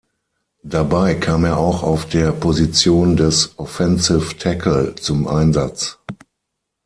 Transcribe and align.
Dabei 0.63 1.13
kam 1.13 1.45
er 1.45 1.59
auch 1.59 1.83
auf 1.83 2.07
der 2.07 2.31
Position 2.31 3.17
des 3.17 3.53
Offensive 3.59 4.35
Tackle 4.35 4.95
zum 4.95 5.27
Einsatz. 5.27 5.99